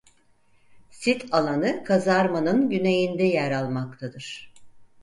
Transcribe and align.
Sit 0.91 1.33
alanı 1.33 1.83
Kazarman'ın 1.83 2.69
güneyinde 2.69 3.23
yer 3.23 3.51
almaktadır. 3.51 4.51